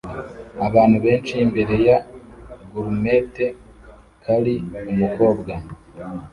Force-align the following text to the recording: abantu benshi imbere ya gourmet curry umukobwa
abantu 0.67 0.97
benshi 1.05 1.33
imbere 1.45 1.75
ya 1.87 1.97
gourmet 2.71 3.35
curry 4.23 4.55
umukobwa 4.91 5.53